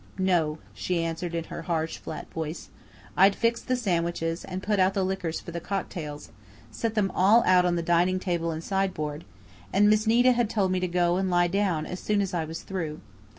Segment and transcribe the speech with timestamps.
[0.17, 2.71] "No," she answered in her harsh, flat voice.
[3.15, 6.31] "I'd fixed the sandwiches and put out the liquors for the cocktails
[6.71, 9.25] set them all out on the dining table and sideboard,
[9.71, 12.45] and Miss Nita had told me to go and lie down as soon as I
[12.45, 12.99] was through.